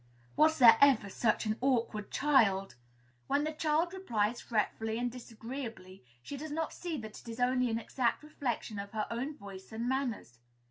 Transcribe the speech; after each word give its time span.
"Was 0.35 0.57
there 0.57 0.79
ever 0.81 1.11
such 1.11 1.45
an 1.45 1.59
awkward 1.61 2.09
child?" 2.09 2.73
When 3.27 3.43
the 3.43 3.53
child 3.53 3.93
replies 3.93 4.41
fretfully 4.41 4.97
and 4.97 5.11
disagreeably, 5.11 6.03
she 6.23 6.37
does 6.37 6.49
not 6.49 6.73
see 6.73 6.97
that 6.97 7.19
it 7.21 7.29
is 7.29 7.39
only 7.39 7.69
an 7.69 7.77
exact 7.77 8.23
reflection 8.23 8.79
of 8.79 8.93
her 8.93 9.05
own 9.11 9.37
voice 9.37 9.71
and 9.71 9.87
manners. 9.87 10.39